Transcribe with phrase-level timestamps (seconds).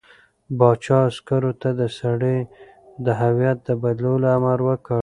[0.57, 2.37] پاچا عسکرو ته د سړي
[3.05, 4.99] د هویت د بدلولو امر وکړ.